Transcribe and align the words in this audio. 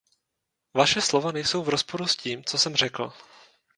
Vaše 0.73 1.01
slova 1.01 1.31
nejsou 1.31 1.63
v 1.63 1.69
rozporu 1.69 2.07
s 2.07 2.15
tím, 2.15 2.43
co 2.43 2.57
jsem 2.57 2.75
řekl. 2.75 3.13